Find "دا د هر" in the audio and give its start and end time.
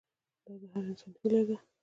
0.45-0.83